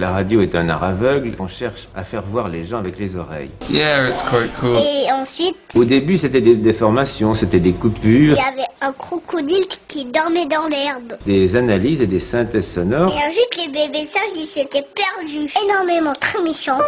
[0.00, 3.16] La radio est un art aveugle, on cherche à faire voir les gens avec les
[3.16, 3.50] oreilles.
[3.68, 4.76] Yeah, it's quite cool.
[4.76, 9.64] Et ensuite, Au début, c'était des déformations, c'était des il coupures, y avait un crocodile
[9.88, 11.18] qui dormait dans l'herbe.
[11.26, 13.10] des analyses et des synthèses sonores.
[13.12, 15.50] Et ensuite, les bébés sages, ils s'étaient perdus.
[15.66, 16.78] Énormément, très méchants.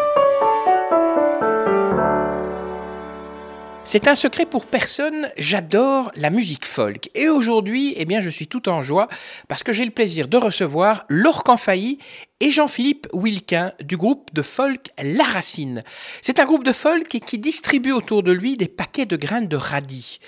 [3.93, 7.11] C'est un secret pour personne, j'adore la musique folk.
[7.17, 9.09] Et aujourd'hui, eh bien, je suis tout en joie
[9.49, 11.99] parce que j'ai le plaisir de recevoir Laure Canfailly
[12.39, 15.83] et Jean-Philippe Wilquin du groupe de folk La Racine.
[16.23, 19.57] C'est un groupe de folk qui distribue autour de lui des paquets de graines de
[19.57, 20.21] radis.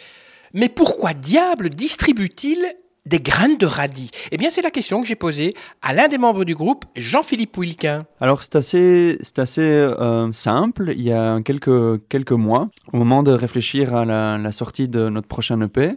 [0.55, 2.67] Mais pourquoi diable distribue-t-il
[3.07, 6.19] des graines de radis Eh bien, c'est la question que j'ai posée à l'un des
[6.19, 8.05] membres du groupe, Jean-Philippe Wilquin.
[8.21, 10.93] Alors c'est assez, c'est assez euh, simple.
[10.97, 15.09] Il y a quelques, quelques mois, au moment de réfléchir à la, la sortie de
[15.09, 15.97] notre prochain EP,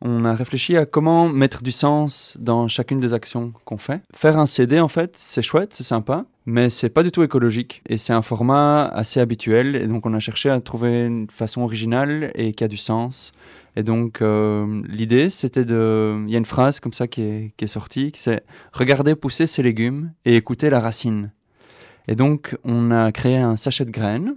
[0.00, 4.02] on a réfléchi à comment mettre du sens dans chacune des actions qu'on fait.
[4.14, 7.82] Faire un CD, en fait, c'est chouette, c'est sympa, mais c'est pas du tout écologique.
[7.88, 9.76] Et c'est un format assez habituel.
[9.76, 13.32] Et donc on a cherché à trouver une façon originale et qui a du sens.
[13.76, 16.22] Et donc euh, l'idée, c'était de...
[16.26, 19.14] Il y a une phrase comme ça qui est, qui est sortie, qui c'est «Regardez
[19.14, 21.32] pousser ces légumes et écoutez la racine».
[22.08, 24.36] Et donc, on a créé un sachet de graines.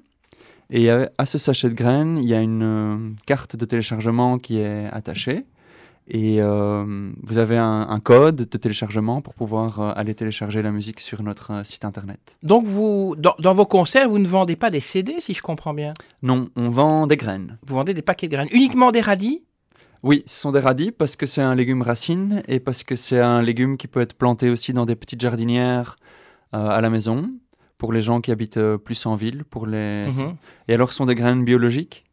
[0.70, 4.38] Et à à ce sachet de graines, il y a une euh, carte de téléchargement
[4.38, 5.46] qui est attachée.
[6.10, 10.72] Et euh, vous avez un, un code de téléchargement pour pouvoir euh, aller télécharger la
[10.72, 12.38] musique sur notre euh, site internet.
[12.44, 15.74] Donc, vous, dans, dans vos concerts, vous ne vendez pas des CD, si je comprends
[15.74, 15.94] bien?
[16.22, 17.58] Non, on vend des graines.
[17.68, 19.44] Vous vendez des paquets de graines, uniquement des radis?
[20.02, 23.20] Oui, ce sont des radis parce que c'est un légume racine et parce que c'est
[23.20, 25.98] un légume qui peut être planté aussi dans des petites jardinières
[26.54, 27.32] à la maison
[27.78, 29.44] pour les gens qui habitent plus en ville.
[29.44, 30.06] Pour les...
[30.06, 30.36] Mhm.
[30.70, 32.06] Et alors, ce sont des graines biologiques?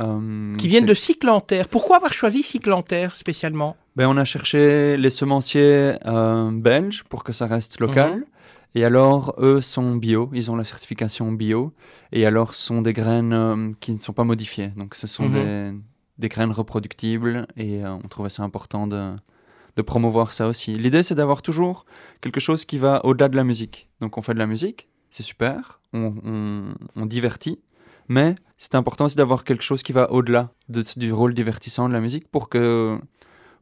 [0.00, 1.68] Euh, qui viennent de Cyclanterre.
[1.68, 3.76] Pourquoi avoir choisi Cyclanterre spécialement?
[3.96, 8.16] Ben, on a cherché les semenciers euh, belges pour que ça reste local.
[8.16, 8.24] Mhm.
[8.76, 11.72] Et alors, eux sont bio, ils ont la certification bio.
[12.12, 14.68] Et alors, ce sont des graines euh, qui ne sont pas modifiées.
[14.76, 15.32] Donc, ce sont Mhm.
[15.32, 15.72] des,
[16.18, 17.46] des graines reproductibles.
[17.56, 19.10] Et on trouvait ça important de,
[19.76, 20.74] de promouvoir ça aussi.
[20.76, 21.84] L'idée, c'est d'avoir toujours
[22.20, 23.88] quelque chose qui va au-delà de la musique.
[24.00, 27.58] Donc, on fait de la musique, c'est super, on, on- on divertit.
[28.10, 31.92] Mais c'est important aussi d'avoir quelque chose qui va au-delà de- du rôle divertissant de
[31.94, 32.98] la musique pour que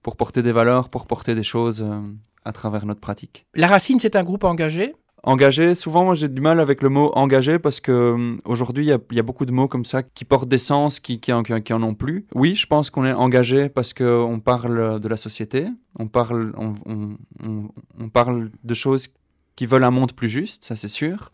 [0.03, 2.01] pour porter des valeurs, pour porter des choses euh,
[2.47, 3.47] à travers notre pratique.
[3.55, 4.95] La Racine, c'est un groupe engagé?
[5.25, 8.89] Engagé, souvent moi j'ai du mal avec le mot engagé parce que euh, aujourd'hui il
[8.89, 11.21] y, a- il y a beaucoup de mots comme ça qui portent des sens qui,
[11.21, 12.25] qui, en, qui en- qui en ont plus.
[12.35, 15.67] Oui, je pense qu'on est engagé parce qu'on parle de la société,
[15.99, 17.69] on parle, on, on- on-
[18.01, 19.09] on parle de choses
[19.57, 21.33] qui veulent un monde plus juste, ça c'est sûr.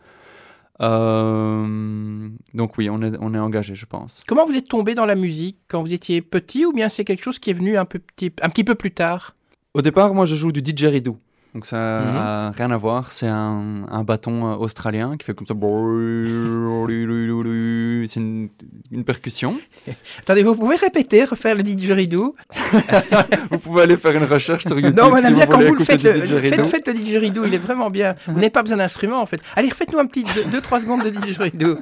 [0.81, 4.23] Euh, donc oui, on est, on est engagé, je pense.
[4.27, 7.23] Comment vous êtes tombé dans la musique quand vous étiez petit ou bien c'est quelque
[7.23, 9.37] chose qui est venu un, peu petit, un petit peu plus tard?
[9.75, 11.19] Au départ, moi, je joue du didgeridoo.
[11.55, 12.13] Donc ça Mhm.
[12.15, 13.13] n'a rien à voir.
[13.13, 15.55] C'est un, un bâton euh, australien qui fait comme ça.
[18.07, 18.49] C'est une,
[18.91, 19.57] une percussion.
[20.21, 22.35] Attendez, vous pouvez répéter, refaire le didgeridoo?
[23.51, 25.61] Vous pouvez aller faire une recherche sur YouTube Non, mais on si vous bien quand
[25.63, 26.03] vous le faites.
[26.03, 26.57] Le, didgeridoo.
[26.57, 28.15] faites, faites le didgeridoo, il est vraiment bien.
[28.27, 29.41] Vous n'avez pas besoin d'instrument en fait.
[29.57, 31.79] Allez, refaites-nous un petit 2-3 secondes de didgeridoo.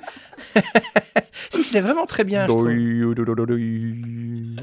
[1.51, 2.47] si, c'est vraiment très bien.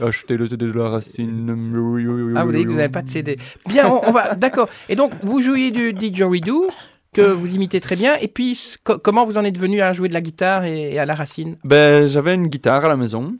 [0.02, 2.34] Acheter le CD de la racine.
[2.36, 3.38] Ah, vous dites que vous n'avez pas de CD.
[3.68, 4.70] Bien, on, on va, d'accord.
[4.88, 6.68] Et donc, vous jouez du didgeridoo
[7.14, 8.16] que vous imitez très bien.
[8.22, 11.00] Et puis, co- comment vous en êtes venu à jouer de la guitare et, et
[11.00, 11.58] à la racine?
[11.64, 13.36] Ben, j'avais une guitare à la maison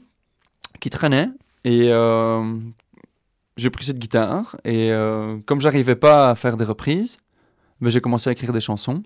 [0.80, 1.28] qui traînait
[1.64, 2.42] et euh,
[3.56, 7.18] j'ai pris cette guitare et euh, comme j'arrivais pas à faire des reprises,
[7.80, 9.02] ben, j'ai commencé à écrire des chansons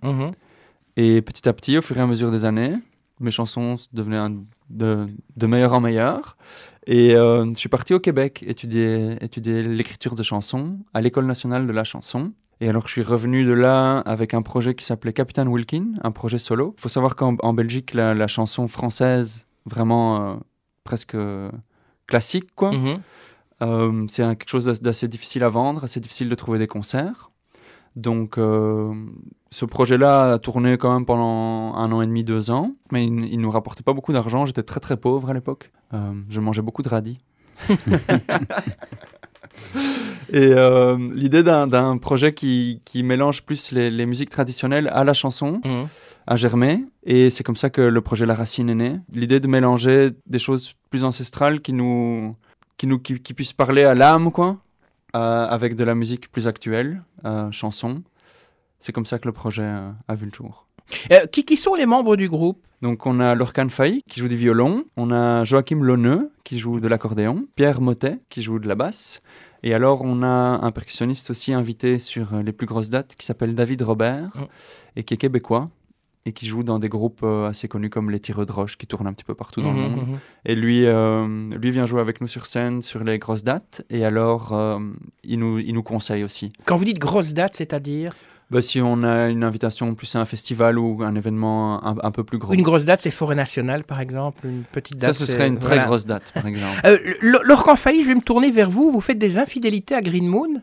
[0.97, 2.73] et petit à petit, au fur et à mesure des années,
[3.21, 6.37] mes chansons devenaient un- de, de meilleur en meilleur
[6.87, 11.67] et euh, je suis parti au Québec étudier, étudier l'écriture de chansons à l'École nationale
[11.67, 12.33] de la chanson.
[12.61, 16.11] Et alors, je suis revenu de là avec un projet qui s'appelait Captain Wilkin, un
[16.13, 16.75] projet solo.
[16.79, 20.37] Il faut savoir qu'en en Belgique, la, la chanson française, vraiment euh,
[20.85, 21.51] presque euh,
[22.07, 23.01] classique, quoi, Mhm.
[23.63, 27.31] euh, c'est quelque chose d'ass- d'assez difficile à vendre, assez difficile de trouver des concerts.
[27.97, 28.39] Donc,
[29.55, 33.25] ce projet-là a tourné quand même pendant un an et demi, deux ans, mais il,
[33.33, 34.47] il nous rapportait pas beaucoup d'argent.
[34.47, 35.71] J'étais très très pauvre à l'époque.
[35.93, 37.19] Euh, je mangeais beaucoup de radis.
[40.33, 45.13] Et euh, l'idée d'un- projet qui, qui mélange plus les, les musiques traditionnelles à la
[45.15, 45.61] chanson
[46.27, 46.85] a germé.
[47.05, 48.99] Et c'est comme ça que le projet La Racine est né.
[49.13, 52.35] L'idée de mélanger des choses plus ancestrales qui nous,
[52.77, 54.57] qui nous, qui, qui puissent parler à l'âme, quoi,
[55.15, 57.03] euh, avec de la musique plus actuelle,
[57.53, 58.03] chanson.
[58.85, 60.67] C'est comme ça que le projet euh, a vu le jour.
[61.11, 62.63] Euh, qui, qui sont les membres du groupe?
[62.83, 66.81] Donc on a Lorcan Fay qui joue du violon, on a Joachim Lonneux qui joue
[66.81, 69.23] de l'accordéon, Pierre Motet qui joue de la basse,
[69.63, 70.29] Et alors, on a
[70.63, 74.45] un percussionniste aussi invité sur euh, les plus grosses dates qui s'appelle David Robert Mm.
[74.97, 75.71] et qui est québécois
[76.27, 79.07] et qui joue dans des groupes assez connus comme les Tireux de Roche qui tournent
[79.07, 80.09] un petit peu partout dans le Mhm, monde.
[80.09, 80.19] mhm.
[80.45, 84.05] Et lui, euh, lui vient jouer avec nous sur scène sur les grosses dates et
[84.05, 84.79] alors euh,
[85.23, 86.53] il, nous, il nous conseille aussi.
[86.67, 88.13] Quand vous dites grosse date, c'est-à-dire?
[88.51, 92.11] Bah, si on a une invitation plus à un festival ou un événement un, un
[92.11, 92.53] peu plus gros.
[92.53, 94.47] Une grosse date, c'est Forêt Nationale, par exemple.
[94.47, 95.17] Une petite Ça, date.
[95.17, 95.85] ce c'est- serait une très voilà.
[95.87, 96.79] grosse date, par exemple.
[96.85, 98.91] Euh, L- Laurent Failly, je vais me tourner vers vous.
[98.91, 100.63] Vous faites des infidélités à Green Moon?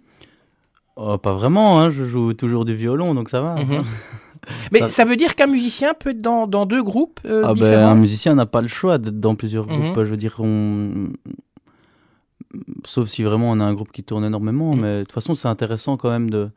[0.95, 3.55] Oh, pas vraiment, hein, je joue toujours du violon, donc ça va.
[3.55, 3.83] Mhm.
[4.71, 5.05] Mais Ça- ça...
[5.05, 7.87] veut dire qu'un musicien peut être dans, dans deux groupes euh, Ah ben, différents?
[7.89, 9.79] un musicien n'a pas le choix d'être dans plusieurs Mhm.
[9.93, 10.05] groupes.
[10.05, 11.07] Je veux dire, on...
[12.85, 14.81] sauf si vraiment on a un groupe qui tourne énormément, Mhm.
[14.81, 16.49] mais de toute façon, c'est intéressant quand même de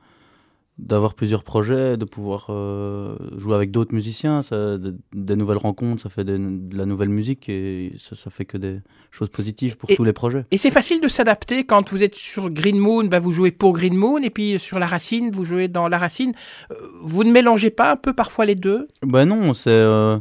[0.76, 6.02] d'avoir plusieurs projets, de pouvoir euh, jouer avec d'autres musiciens, ça, de- des nouvelles rencontres,
[6.02, 8.80] ça fait des- de la nouvelle musique et ça, ça fait que des
[9.12, 10.44] choses positives pour Et- tous les projets.
[10.50, 13.72] Et c'est facile de s'adapter quand vous êtes sur Green Moon, bah, vous jouez pour
[13.72, 16.32] Green Moon, et puis sur La Racine, vous jouez dans La Racine.
[16.72, 18.88] Euh, Vous ne mélangez pas un peu parfois les deux?
[19.06, 20.18] Ben non, c'est euh,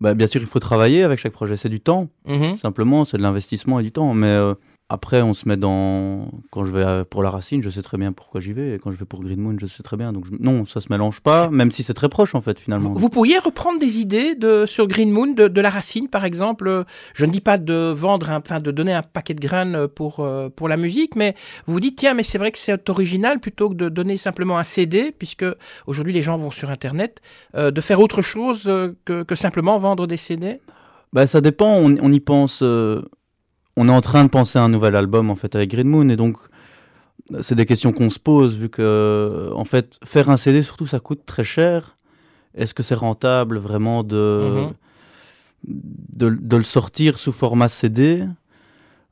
[0.00, 2.08] ben, bien sûr il faut travailler avec chaque projet, c'est du temps.
[2.26, 2.56] Mhm.
[2.56, 4.14] Simplement, c'est de l'investissement et du temps.
[4.14, 4.54] Mais euh,
[4.90, 6.28] après, on se met dans.
[6.50, 8.74] Quand je vais euh, pour la racine, je sais très bien pourquoi j'y vais.
[8.74, 10.12] Et quand je vais pour Green Moon, je sais très bien.
[10.12, 12.90] Donc je- non, ça se mélange pas, même si c'est très proche en fait finalement.
[12.92, 16.24] Vous, vous pourriez reprendre des idées de, sur Green Moon, de, de La Racine par
[16.26, 16.84] exemple?
[17.14, 20.20] Je ne dis pas de vendre, un, enfin de donner un paquet de graines pour,
[20.20, 21.34] euh, pour la musique, mais
[21.66, 24.58] vous vous dites, tiens, mais c'est vrai que c'est original plutôt que de donner simplement
[24.58, 25.46] un CD, puisque
[25.86, 27.22] aujourd'hui les gens vont sur Internet,
[27.56, 28.64] euh, de faire autre chose
[29.04, 30.60] que, que simplement vendre des CD.
[31.12, 31.74] Bah, ça dépend.
[31.78, 32.60] On, on y pense.
[32.62, 33.00] euh,
[33.76, 36.08] on est en train de penser à un nouvel album en fait avec Green Moon
[36.08, 36.36] et donc
[37.40, 41.00] c'est des questions qu'on se pose vu que en fait faire un CD surtout ça
[41.00, 41.96] coûte très cher.
[42.54, 44.14] Est-ce que c'est rentable vraiment de,
[45.66, 48.24] de, de le sortir sous format CD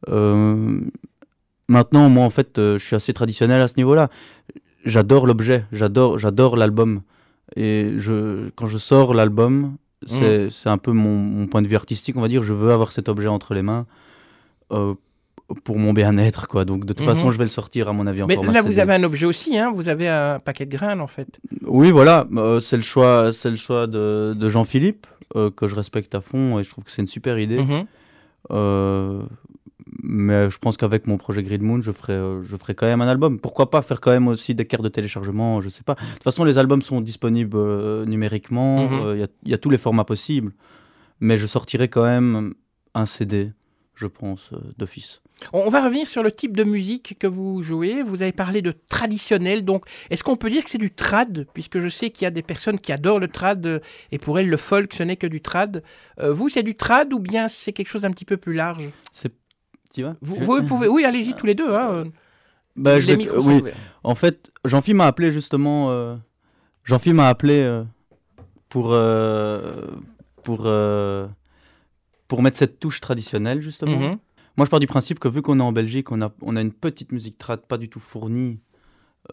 [0.09, 0.81] Euh,
[1.69, 4.09] Maintenant, moi en fait, euh, je suis assez traditionnel à ce niveau-là.
[4.85, 7.01] J'adore l'objet, j'adore, j'adore l'album.
[7.57, 9.77] Et je, quand je sors l'album,
[10.07, 12.43] c'est c'est un peu mon, mon point de vue artistique, on va dire.
[12.43, 13.87] Je veux avoir cet objet entre les mains
[14.73, 14.95] euh,
[15.65, 16.65] pour mon bien-être, quoi.
[16.65, 17.15] Donc de toute Mhm.
[17.15, 19.03] façon, je vais le sortir à mon avis en Mais format là, vous avez un
[19.05, 21.41] objet aussi, hein, vous avez un paquet de graines en fait.
[21.67, 25.75] Oui, voilà, euh, c'est le choix, c'est le choix de, de Jean-Philippe euh, que je
[25.75, 27.59] respecte à fond et je trouve que c'est une super idée.
[27.59, 27.85] Mhm.
[30.05, 33.09] Mais je pense qu'avec mon projet Grid Moon, je ferai, je ferai quand même un
[33.09, 33.39] album.
[33.39, 35.95] Pourquoi pas faire quand même aussi des cartes de téléchargement, je sais pas.
[35.95, 39.19] De toute façon, les albums sont disponibles numériquement, Mhm.
[39.19, 40.53] y il y, a tous les formats possibles.
[41.21, 42.55] Mais je sortirai quand même
[42.95, 43.53] un CD,
[43.95, 45.21] je pense, euh, d'office.
[45.53, 48.05] On va revenir sur le type de musique que vous jouez.
[48.05, 51.47] Vous avez parlé de traditionnel, donc est-ce qu'on peut dire que c'est du trad?
[51.53, 54.49] Puisque je sais qu'il y a des personnes qui adorent le trad et pour elles
[54.49, 55.83] le folk ce n'est que du trad.
[56.21, 58.91] Euh, vous, c'est du trad ou bien c'est quelque chose d'un petit peu plus large?
[59.11, 59.33] C'est...
[59.93, 61.75] Tu vois vous, vous pouvez, oui, allez-y tous les deux.
[61.75, 62.05] Hein.
[62.77, 63.65] Bah, je vais- oui.
[64.05, 65.91] En fait, Jean-Phil m'a appelé justement.
[65.91, 66.15] Euh,
[66.85, 67.83] Jean-Phil m'a appelé euh,
[68.69, 68.97] pour
[70.43, 70.67] pour
[72.33, 73.99] pour mettre cette touche traditionnelle justement.
[73.99, 74.17] Mhm.
[74.57, 76.63] Moi, je pars du principe que vu qu'on est en Belgique, on a on a
[76.63, 78.59] une petite musique trad, pas du tout fournie.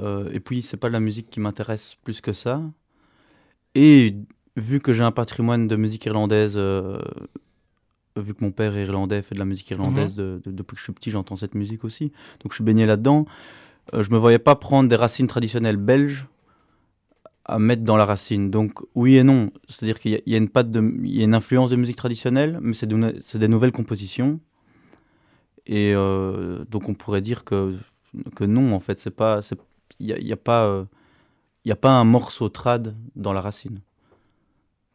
[0.02, 2.62] euh, et puis, c'est pas de la musique qui m'intéresse plus que ça.
[3.74, 4.16] Et
[4.58, 7.00] vu que j'ai un patrimoine de musique irlandaise, euh,
[8.18, 10.80] vu que mon père est irlandais, fait de la musique irlandaise de- de- depuis que
[10.80, 12.12] je suis petit, j'entends cette musique aussi.
[12.42, 13.26] Donc je suis baigné là-dedans.
[13.94, 16.28] Euh, je me voyais pas prendre des racines traditionnelles belges
[17.54, 18.50] à mettre dans la racine.
[18.52, 19.52] Donc oui et non.
[19.68, 21.70] C'est-à-dire qu'il y, a- il y a une patte de, il y a une influence
[21.70, 24.40] de musique traditionnelle, mais c'est de- des nouvelles compositions.
[25.66, 27.76] Et euh, donc on pourrait dire que,
[28.36, 29.40] que non, en fait, c'est pas,
[30.00, 30.86] il y a, il y a pas, euh,
[31.66, 33.82] y a pas un morceau trad dans la racine.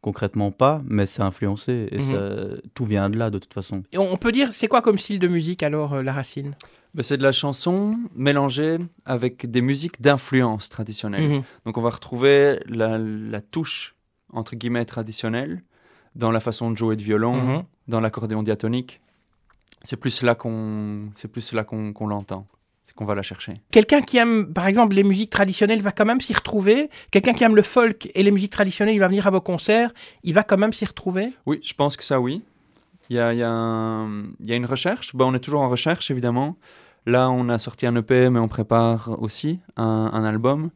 [0.01, 2.03] Concrètement pas, mais c'est influencé et Mhm.
[2.13, 3.85] ça- tout vient de là de toute façon.
[3.93, 6.55] Et on peut dire, c'est quoi comme style de musique alors, euh, la racine?
[7.03, 11.29] C'est de la chanson mélangée avec des musiques d'influence traditionnelle.
[11.29, 11.43] Mhm.
[11.67, 13.95] Donc on va retrouver la, la touche,
[14.33, 15.63] entre guillemets, traditionnelle
[16.15, 17.63] dans la façon de jouer de violon, Mhm.
[17.89, 19.01] dans l'accordéon diatonique.
[19.83, 22.47] C'est plus là qu'on c'est plus là qu'on qu'on l'entend.
[22.85, 23.61] C'est qu'on va la chercher.
[23.71, 26.91] Quelqu'un qui aime, par exemple, les musiques traditionnelles va quand même s'y retrouver.
[27.11, 29.91] Quelqu'un qui aime le folk et les musiques traditionnelles, il va venir à vos concerts,
[30.23, 31.33] il va quand même s'y retrouver?
[31.47, 32.43] Oui, je pense que ça, oui.
[33.11, 34.07] Il y a,
[34.57, 35.15] une recherche.
[35.15, 36.57] Ben, on est toujours en recherche, évidemment.
[37.07, 40.71] Là, on a sorti un EP, mais on prépare aussi un, album.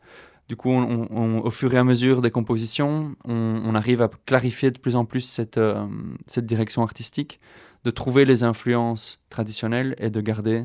[0.48, 4.96] Du coup, au fur et à mesure des compositions, on, arrive à clarifier de plus
[4.96, 5.86] en plus euh,
[6.26, 7.40] cette direction artistique,
[7.84, 10.64] de trouver les influences traditionnelles et de garder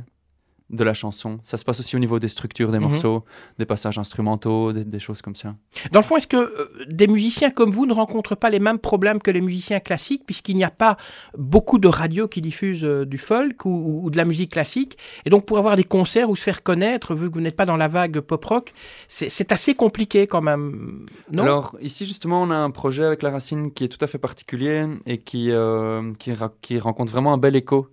[0.70, 1.40] de la chanson.
[1.44, 2.88] Ça se passe aussi au niveau des structures des Mhm.
[2.90, 3.24] morceaux,
[3.60, 5.56] des passages instrumentaux, des, des choses comme ça.
[5.92, 8.80] Dans le fond, est-ce que euh, des musiciens comme vous ne rencontrent pas les mêmes
[8.80, 10.98] problèmes que les musiciens classiques, puisqu'il n'y a pas
[11.38, 14.98] beaucoup de radios qui diffusent euh, du folk ou, ou- ou de la musique classique?
[15.26, 17.66] Et donc, pour avoir des concerts ou se faire connaître, vu que vous n'êtes pas
[17.66, 18.72] dans la vague pop-rock,
[19.08, 21.06] c'est c'est assez compliqué quand même.
[21.32, 21.44] Non?
[21.44, 24.18] Alors ici justement on a un projet avec la racine qui est tout à fait
[24.18, 26.14] particulier et qui, euh,
[26.62, 27.90] qui rencontre vraiment un bel écho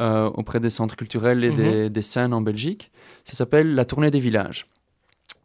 [0.00, 1.56] euh, auprès des centres culturels et Mhm.
[1.56, 2.90] des, des scènes en Belgique.
[3.24, 4.66] Ça s'appelle la tournée des villages.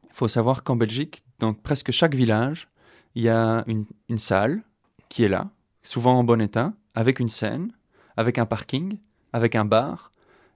[0.05, 2.67] Il faut savoir qu'en Belgique, dans presque chaque village,
[3.15, 4.61] il y a une, une salle
[5.09, 5.49] qui est là,
[5.81, 7.71] souvent en bon état, avec une scène,
[8.17, 8.97] avec un parking,
[9.33, 10.11] avec un bar.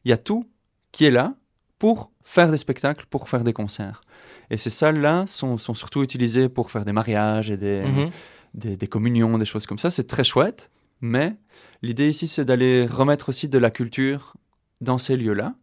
[0.06, 0.46] Il y a tout
[0.92, 1.34] qui est là
[1.80, 4.02] pour faire des spectacles, pour faire des concerts.
[4.50, 8.10] Et ces salles-là sont, sont surtout utilisées pour faire des mariages et des, Mhm.
[8.54, 9.90] des, des communions, des choses comme ça.
[9.90, 10.70] C'est très chouette,
[11.02, 11.36] mais
[11.82, 14.36] l'idée ici, c'est d'aller remettre aussi de la culture
[14.82, 15.56] dans ces lieux-là.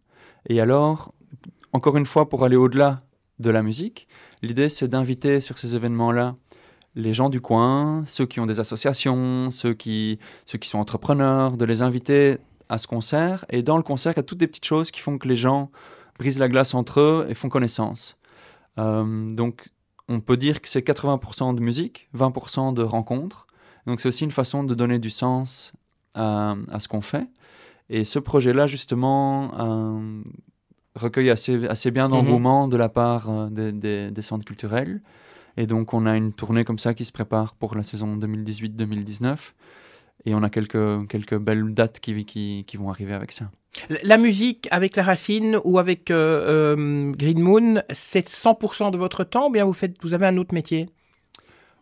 [0.49, 1.15] Et alors,
[1.73, 2.97] encore une fois, pour aller au-delà
[3.39, 4.09] de la musique,
[4.43, 6.37] l'idée, c'est d'inviter sur ces événements-là
[6.95, 11.57] les gens du coin, ceux qui ont des associations, ceux qui, ceux qui sont entrepreneurs,
[11.57, 12.39] de les inviter
[12.69, 13.45] à ce concert.
[13.51, 15.37] Et dans le concert, il y a toutes des petites choses qui font que les
[15.37, 15.71] gens
[16.19, 18.17] brisent la glace entre eux et font connaissance.
[18.79, 19.71] Euh, donc,
[20.09, 23.47] on peut dire que c'est 80% de musique, 20% de rencontres.
[23.87, 25.73] Donc, c'est aussi une façon de donner du sens
[26.15, 27.27] à, à ce qu'on fait.
[27.91, 30.23] Et ce projet-là, justement, euh,
[30.95, 35.03] recueille assez, assez bien d'engouement de la part euh, des, des- des centres culturels.
[35.57, 39.53] Et donc, on a une tournée comme ça qui se prépare pour la saison 2018-2019.
[40.27, 43.51] Et on a quelques, quelques belles dates qui, qui, qui vont arriver avec ça.
[44.03, 49.49] La- musique avec la racine ou avec euh, Green Moon, c'est 100% de votre temps
[49.49, 50.89] ou bien vous, faites, vous avez un autre métier?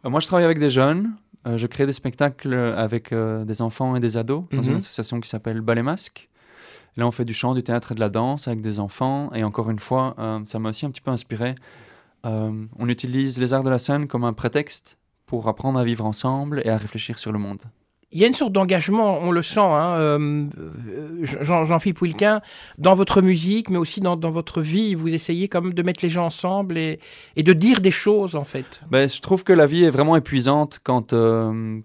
[0.03, 1.13] Moi, je travaille avec des jeunes.
[1.47, 4.71] Euh, je crée des spectacles avec euh, des enfants et des ados dans Mhm.
[4.71, 6.29] une association qui s'appelle Ballet Masque.
[6.97, 9.31] Là, on fait du chant, du théâtre et de la danse avec des enfants.
[9.35, 11.55] Et encore une fois, euh, ça m'a aussi un petit peu inspiré.
[12.27, 16.05] Euh, on utilise les arts de la scène comme un prétexte pour apprendre à vivre
[16.05, 17.63] ensemble et à réfléchir sur le monde.
[18.12, 22.42] Il y a une sorte d'engagement, on le sent, hein, euh, euh, Jean- Jean-Philippe Wilquin,
[22.76, 24.95] dans votre musique, mais aussi dans, votre vie.
[24.95, 26.99] Vous essayez même de mettre les gens ensemble et,
[27.37, 28.83] de dire des choses, en fait.
[28.90, 31.81] Ben, je trouve que la vie est vraiment épuisante quand, euh,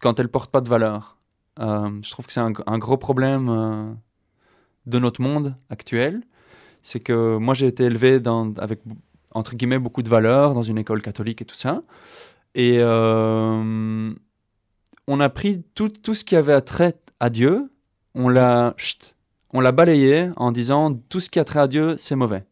[0.00, 1.16] quand elle porte pas de valeur.
[1.60, 3.92] Euh, je trouve que c'est un, gros problème euh,
[4.86, 6.22] de notre monde actuel.
[6.82, 8.20] C'est que moi, j'ai été élevé
[8.58, 8.80] avec,
[9.32, 11.82] entre guillemets, beaucoup de valeurs dans une école catholique et tout ça.
[12.54, 12.78] Et
[15.08, 17.72] on a pris tout, tout ce qui avait à trait à Dieu,
[18.14, 18.76] on l'a
[19.54, 22.44] on l'a balayé en disant tout ce qui a trait à Dieu, c'est mauvais.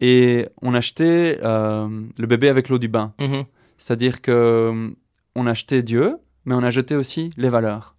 [0.00, 3.12] Et on a jeté euh, le bébé avec l'eau du bain.
[3.18, 3.44] Mhm.
[3.76, 4.90] C'est-à-dire que euh,
[5.34, 7.96] on a jeté Dieu, mais on a jeté aussi les valeurs.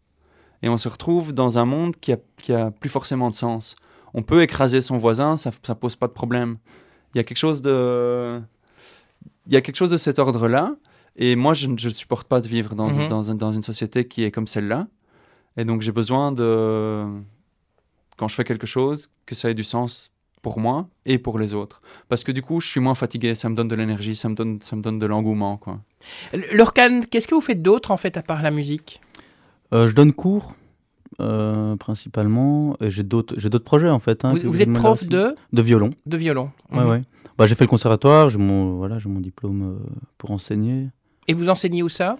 [0.62, 3.75] Et on se retrouve dans un monde qui a, qui a plus forcément de sens.
[4.13, 6.58] On peut écraser son voisin, ça ne pose pas de problème.
[7.13, 8.39] Il y a quelque chose de,
[9.48, 10.75] il y a quelque chose de cet ordre-là.
[11.17, 13.07] Et moi, je ne supporte pas de vivre dans, Mhm.
[13.07, 14.88] dans, un- dans une société qui est comme celle-là.
[15.57, 17.05] Et donc, j'ai besoin de,
[18.17, 21.53] quand je fais quelque chose, que ça ait du sens pour moi et pour les
[21.53, 21.81] autres.
[22.10, 24.36] Parce que du coup, je suis moins fatigué, ça me donne de l'énergie, ça me
[24.36, 25.79] donne, ça me donne de l'engouement, quoi.
[26.53, 29.01] Lorcan, qu'est-ce que vous faites d'autre, en fait, à part la musique?
[29.74, 30.53] Euh, je donne cours,
[31.22, 34.24] euh, principalement, et j'ai d'autres j'ai d'autres projets, en fait.
[34.25, 35.07] hein, vous, êtes prof aussi.
[35.07, 36.51] de, De violon, de violon.
[36.72, 36.89] ouais, Mhm.
[36.89, 37.01] ouais.
[37.38, 40.89] Bah, j'ai fait le conservatoire, j'ai mon, voilà, j'ai mon diplôme euh, pour enseigner.
[41.27, 42.17] Et vous enseignez où ça?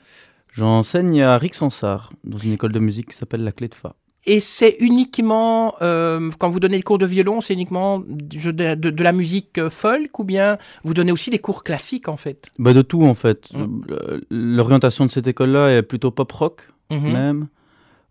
[0.54, 3.96] J'enseigne à Rixensart, dans une école de musique qui s'appelle la Clé de Fa.
[4.28, 8.90] Et c'est uniquement, euh, quand vous donnez des cours de violon, c'est uniquement de, de-
[8.90, 12.48] de la musique euh, folk ou bien vous donnez aussi des cours classiques en fait?
[12.58, 13.54] Bah, de tout, en fait.
[13.54, 13.82] Mm.
[13.92, 17.12] Euh, L'orientation de cette école-là est plutôt pop-rock, Mhm.
[17.14, 17.48] même.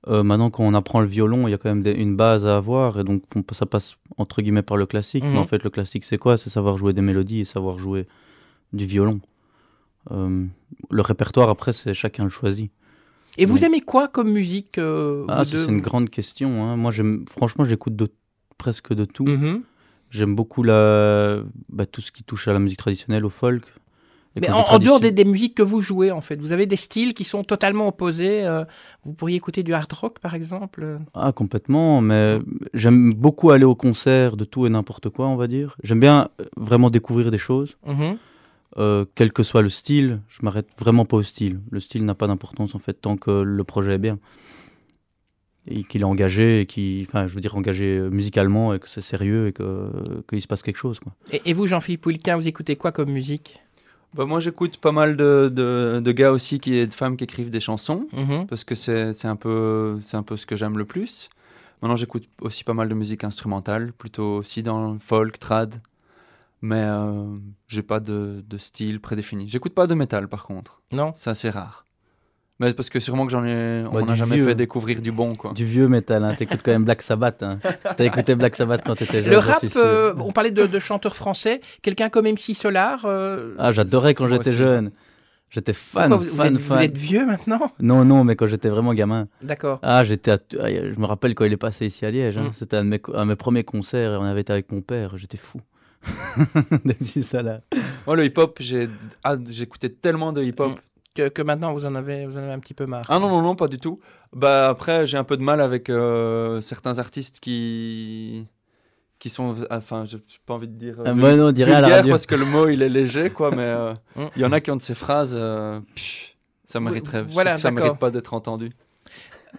[0.07, 2.47] Euh, maintenant, quand on apprend le violon, il y a quand même des- une base
[2.47, 5.25] à avoir, et donc on- ça passe entre guillemets par le classique.
[5.25, 5.33] Mhm.
[5.33, 6.37] Mais en fait, le classique, c'est quoi?
[6.37, 8.07] C'est savoir jouer des mélodies et savoir jouer
[8.73, 9.21] du violon.
[10.11, 10.45] Euh,
[10.91, 12.71] le répertoire, après, c'est chacun le choisit.
[13.39, 16.65] Et vous Donc- aimez quoi comme musique euh, Ah, c'est une grande question.
[16.65, 16.77] hein.
[16.77, 16.93] Moi,
[17.29, 18.09] franchement, j'écoute de-
[18.59, 19.25] presque de tout.
[19.25, 19.63] Mhm.
[20.11, 23.65] J'aime beaucoup la, bah, tout ce qui touche à la musique traditionnelle, au folk.
[24.41, 27.15] Mais en, en dehors des, musiques que vous jouez en fait, vous avez des styles
[27.15, 28.45] qui sont totalement opposés.
[28.45, 28.65] euh,
[29.05, 30.99] vous pourriez écouter du hard rock par exemple.
[31.15, 32.39] Ah, complètement, mais
[32.75, 35.77] j'aime beaucoup aller au concert de tout et n'importe quoi, on va dire.
[35.85, 38.17] J'aime bien vraiment découvrir des choses, Mhm.
[38.79, 40.21] Euh, quel que soit le style.
[40.29, 41.61] Je m'arrête vraiment pas au style.
[41.71, 44.19] Le style n'a pas d'importance en fait tant que le projet est bien
[45.67, 48.87] et qu'il est engagé, et qui, enfin, je veux dire engagé euh, musicalement et que
[48.89, 49.89] c'est sérieux et que
[50.29, 51.01] qu'il se passe quelque chose.
[51.01, 51.15] Quoi.
[51.33, 53.61] Et, et vous, Jean-Philippe Wilquin, vous écoutez quoi comme musique?
[54.13, 57.25] Bah, moi, j'écoute pas mal de, de, de gars aussi qui, et de femmes qui
[57.25, 58.47] écrivent des chansons, Mhm.
[58.47, 61.31] parce que c'est c'est un, peu- c'est un peu ce que j'aime le plus.
[61.81, 65.81] Maintenant, j'écoute aussi pas mal de musique instrumentale, plutôt aussi dans le folk, trad.
[66.67, 67.27] Mais euh,
[67.69, 69.51] j'ai pas de, de style prédéfini.
[69.51, 70.81] J'écoute pas de métal par contre.
[70.93, 71.85] Non C'est assez rare.
[72.59, 73.83] Mais parce que sûrement que j'en ai.
[73.83, 74.47] Bah, on du n'a jamais vieux.
[74.47, 75.53] fait découvrir du bon, quoi.
[75.53, 76.35] Du vieux métal, hein.
[76.39, 77.43] t'écoutes quand même Black Sabbath.
[77.43, 77.59] Hein.
[77.97, 79.31] T'as écouté Black Sabbath quand t'étais jeune.
[79.33, 79.73] Le rap, sûr.
[79.77, 81.61] euh, on parlait de, de chanteurs français.
[81.83, 84.93] Quelqu'un comme MC Solar euh, Ah, j'adorais quand j'étais jeune.
[85.51, 86.83] J'étais fan, pourquoi vous, vous fan, êtes, vous fan.
[86.83, 87.73] êtes vieux maintenant?
[87.81, 89.29] Non, non, mais quand j'étais vraiment gamin.
[89.43, 89.81] D'accord.
[89.83, 90.31] Ah, j'étais.
[90.31, 92.39] à- ah, Je me rappelle quand il est passé ici à Liège.
[92.39, 92.45] hein.
[92.49, 92.53] Mm.
[92.55, 94.73] C'était un, de mes co- un de mes premiers concerts et on avait été avec
[94.73, 95.19] mon père.
[95.19, 95.61] J'étais fou.
[96.85, 97.61] De ça là.
[98.07, 98.89] Moi, le hip-hop, j'ai
[99.23, 100.73] ah, j'écoutais tellement de hip-hop.
[100.73, 100.75] Mm.
[101.15, 103.05] Que, que maintenant vous en, avez, vous en avez un petit peu marre.
[103.09, 104.01] Ah non, non, non, pas du tout.
[104.35, 108.49] Bah, après, j'ai un peu de mal avec euh, certains artistes qui.
[109.21, 109.55] qui sont.
[109.71, 110.99] Enfin, j'ai j'ai pas envie de dire.
[110.99, 112.11] euh, Ah, vul- moi, non, on dirait à la radio.
[112.11, 114.25] parce que le mot, il est léger, quoi, mais euh, Mm.
[114.35, 115.35] il y en a qui ont de ces phrases.
[115.37, 117.25] euh, pff, ça mériterait.
[117.29, 118.73] je voilà, que ça mérite pas d'être entendu.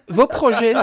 [0.08, 0.74] Vos projets,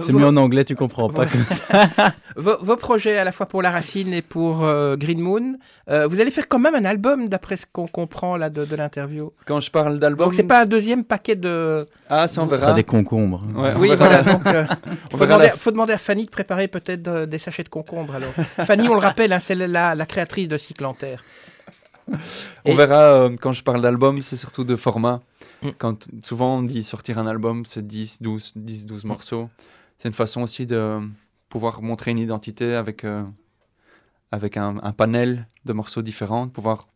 [0.00, 1.26] C'est vos, mieux en anglais, tu comprends pas.
[1.26, 2.12] Comme ça.
[2.36, 5.56] vos, vos projets à la fois pour La Racine et pour euh, Green Moon,
[5.90, 8.76] euh, vous allez faire quand même un album d'après ce qu'on comprend là de, de
[8.76, 9.32] l'interview.
[9.46, 10.26] Quand je parle d'album.
[10.26, 11.86] Donc c'est pas un deuxième paquet de.
[12.08, 12.72] Ah, ça, on Ce sera verra.
[12.74, 13.42] des concombres.
[13.54, 14.22] Ouais, oui, verra voilà.
[14.32, 14.64] Donc, euh,
[15.12, 17.62] on faut, verra demander, la- faut demander à Fanny de préparer peut-être euh, des sachets
[17.64, 18.14] de concombre.
[18.16, 18.32] Alors,
[18.66, 21.22] Fanny, on le rappelle, hein, c'est la, la créatrice de Cyclanterre.
[22.66, 25.20] On Et- verra euh, quand je parle d'album, c'est surtout de format.
[25.64, 25.70] Mm.
[25.78, 29.50] Quand souvent on dit sortir un album, c'est 10, 12, 10, 12 morceaux.
[29.98, 31.00] C'est une façon aussi de
[31.48, 33.24] pouvoir montrer une identité avec, euh,
[34.30, 36.88] avec un, un panel de morceaux différents, de pouvoir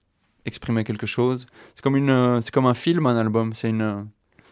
[0.45, 1.47] exprimer quelque chose.
[1.75, 3.55] C'est comme, une, euh, c'est comme un film, un album.
[3.55, 4.09] C'est une,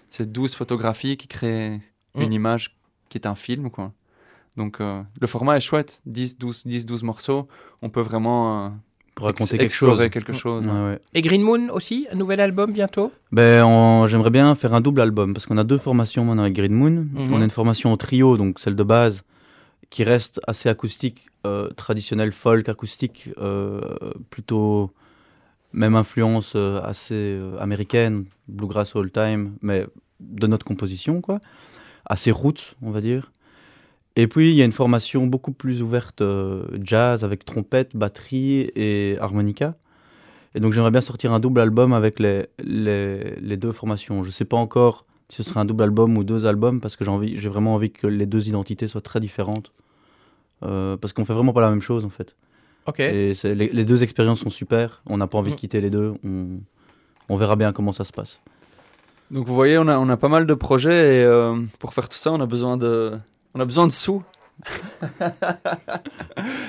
[0.09, 1.81] c'est 12 photographies qui créent
[2.17, 2.23] Mm.
[2.23, 2.77] une image
[3.09, 3.93] qui est un film, quoi.
[4.57, 7.47] Donc euh, le format est chouette, 10, 12, 10, 12 morceaux.
[7.83, 8.71] On peut vraiment euh,
[9.25, 10.09] raconter ex- quelque chose.
[10.11, 10.67] quelque chose.
[10.67, 10.79] Ouais, ouais.
[10.91, 10.99] ouais.
[11.15, 13.13] Et Green Moon aussi, un nouvel album bientôt?
[13.33, 16.55] Ben, on- j'aimerais bien faire un double album parce qu'on a deux formations maintenant avec
[16.55, 17.07] Green Moon.
[17.13, 17.33] Mhm.
[17.33, 19.23] On a une formation en trio, donc celle de base,
[19.91, 23.81] qui reste assez acoustique, euh, traditionnelle folk acoustique, euh,
[24.31, 24.91] plutôt
[25.73, 29.87] même influence euh, assez euh, américaine, bluegrass all time, mais
[30.21, 31.41] de notre composition, quoi.
[32.05, 33.31] Assez roots, on va dire.
[34.17, 38.71] Et puis, il y a une formation beaucoup plus ouverte euh, jazz avec trompette, batterie
[38.75, 39.75] et harmonica.
[40.55, 44.23] Et donc, j'aimerais bien sortir un double album avec les, les, les deux formations.
[44.23, 46.97] Je ne sais pas encore si ce sera un double album ou deux albums parce
[46.97, 49.73] que j'ai envie- j'ai vraiment envie que les deux identités soient très différentes.
[50.65, 52.35] Euh, parce qu'on fait vraiment pas la même chose en fait.
[52.87, 53.01] Ok.
[53.01, 55.03] Et les deux expériences sont super.
[55.07, 55.55] On n'a pas envie Mm.
[55.55, 56.15] de quitter les deux.
[56.25, 56.47] On,
[57.29, 58.41] on verra bien comment ça se passe.
[59.31, 62.09] Donc vous voyez, on a, on a pas mal de projets et euh, pour faire
[62.09, 63.13] tout ça, on a besoin de,
[63.57, 64.23] on a besoin de sous.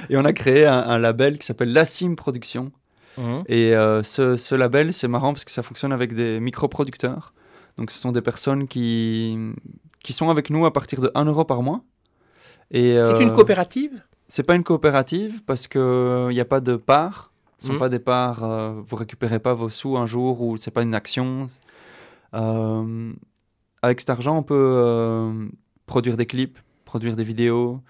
[0.10, 2.72] et on a créé un, un label qui s'appelle La Cime Production.
[3.18, 3.44] Mhm.
[3.48, 7.34] Et euh, ce, ce label, c'est marrant parce que ça fonctionne avec des micro-producteurs.
[7.78, 9.38] Donc ce sont des personnes qui,
[10.04, 11.82] qui sont avec nous à partir de 1 euro par mois.
[12.72, 14.04] Et, C'est euh, une coopérative?
[14.28, 17.32] C'est pas une coopérative parce qu'il n'y a pas de parts.
[17.60, 17.80] Ce ne sont Mhm.
[17.80, 20.94] pas des parts, euh, vous récupérez pas vos sous un jour ou c'est pas une
[20.94, 21.48] action.
[22.36, 23.12] Euh,
[23.82, 25.48] avec cet argent, on peut euh,
[25.88, 27.82] produire des clips, produire des vidéos,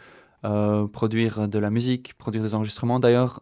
[0.43, 2.99] euh, produire de la musique, produire des enregistrements.
[2.99, 3.41] D'ailleurs,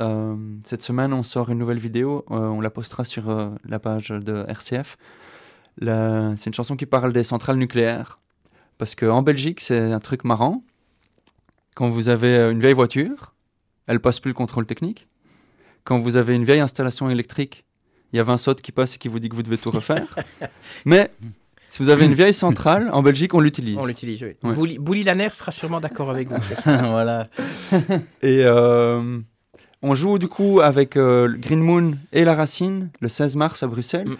[0.00, 3.24] euh, cette semaine, on sort une nouvelle vidéo, euh, on la postera sur
[3.64, 4.96] la page de RCF.
[5.78, 8.18] La- C'est une chanson qui parle des centrales nucléaires.
[8.78, 10.62] Parce qu'en Belgique, c'est un truc marrant.
[11.76, 13.34] Quand vous avez une vieille voiture,
[13.86, 15.06] elle passe plus le contrôle technique.
[15.84, 17.64] Quand vous avez une vieille installation électrique,
[18.12, 20.08] il y a Vincent qui passe et qui vous dit que vous devez tout refaire.
[20.84, 21.10] Mais
[21.76, 23.76] si vous avez une vieille centrale, en Belgique, on l'utilise.
[23.78, 24.30] On l'utilise, oui.
[24.42, 24.54] Ouais.
[24.54, 27.24] Bouli, Bouli Laner sera sûrement d'accord avec vous voilà.
[28.22, 29.18] Et euh,
[29.82, 33.66] on joue du coup avec euh, Green Moon et La Racine le 16 mars à
[33.66, 34.08] Bruxelles.
[34.08, 34.16] Mm.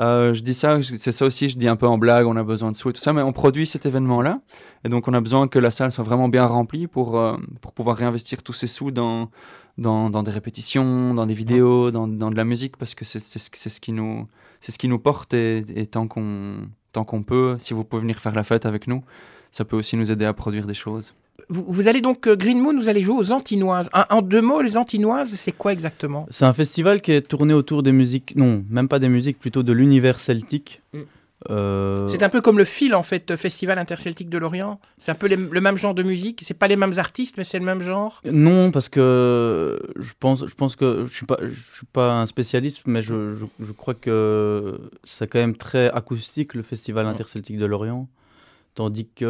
[0.00, 2.42] Euh, je dis ça, c'est ça aussi, je dis un peu en blague, on a
[2.42, 4.40] besoin de sous et tout ça, mais on produit cet événement-là.
[4.84, 7.72] Et donc on a besoin que la salle soit vraiment bien remplie pour, euh, pour
[7.72, 9.30] pouvoir réinvestir tous ces sous dans,
[9.78, 13.20] dans, dans des répétitions, dans des vidéos, dans, dans de la musique, parce que c'est
[13.20, 14.26] ce ce qui nous,
[14.60, 15.34] c'est ce qui nous porte.
[15.34, 18.86] Et, et tant qu'on tant qu'on peut, si vous pouvez venir faire la fête avec
[18.86, 19.04] nous,
[19.50, 21.12] ça peut aussi nous aider à produire des choses.
[21.50, 23.90] Vous, vous allez donc, euh, Green Moon, vous allez jouer aux Antinoises.
[23.92, 26.26] En, en deux mots, les Antinoises, c'est quoi exactement?
[26.30, 29.62] C'est un festival qui est tourné autour des musiques, non, même pas des musiques, plutôt
[29.62, 30.80] de l'univers celtique.
[30.94, 31.00] Mm.
[31.50, 34.80] Euh, C'est un peu comme le fil, en fait, Festival interceltique de l'Orient.
[34.98, 36.40] C'est un peu les- le même genre de musique.
[36.42, 38.20] C'est pas les mêmes artistes, mais c'est le même genre.
[38.24, 42.26] Non, parce que je pense, je pense que je suis pas, je suis pas un
[42.26, 47.58] spécialiste, mais je, je, je crois que c'est quand même très acoustique le festival interceltique
[47.58, 48.08] de l'Orient.
[48.74, 49.24] Tandis que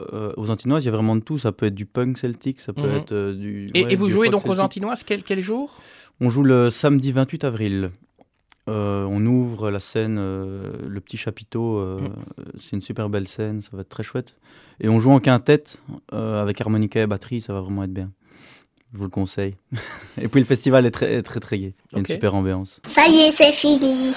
[0.00, 1.38] euh, aux Antinoises, il y a vraiment de tout.
[1.38, 2.96] Ça peut être du punk celtique, ça peut Mhm.
[2.96, 3.68] être euh, du.
[3.74, 4.60] Et, ouais, et vous du jouez donc aux.
[4.60, 5.78] Antinoises quel, quel jour?
[6.22, 7.90] On joue le samedi 28 avril.
[8.68, 12.42] Euh, on ouvre la scène, euh, le petit chapiteau, euh, Mm.
[12.60, 14.36] c'est une super belle scène, ça va être très chouette.
[14.80, 15.78] Et on joue en quintette
[16.12, 18.10] euh, avec harmonica et batterie, ça va vraiment être bien.
[18.92, 19.56] Je vous le conseille.
[20.20, 21.74] et puis le festival est très très très gai.
[21.90, 22.80] Il y a une super ambiance.
[22.86, 24.12] Ça y est, c'est fini.